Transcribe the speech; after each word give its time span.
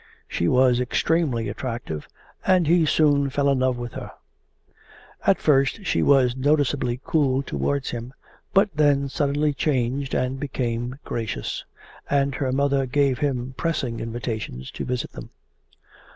She 0.27 0.47
was 0.47 0.79
extremely 0.79 1.47
attractive 1.47 2.07
and 2.43 2.65
he 2.65 2.87
soon 2.87 3.29
fell 3.29 3.47
in 3.49 3.59
love 3.59 3.77
with 3.77 3.93
her. 3.93 4.11
At 5.27 5.37
first 5.37 5.85
she 5.85 6.01
was 6.01 6.35
noticeably 6.35 6.99
cool 7.03 7.43
towards 7.43 7.91
him, 7.91 8.15
but 8.51 8.71
then 8.73 9.09
suddenly 9.09 9.53
changed 9.53 10.15
and 10.15 10.39
became 10.39 10.97
gracious, 11.05 11.65
and 12.09 12.33
her 12.33 12.51
mother 12.51 12.87
gave 12.87 13.19
him 13.19 13.53
pressing 13.57 13.99
invitations 13.99 14.71
to 14.71 14.85
visit 14.85 15.11
them. 15.11 15.29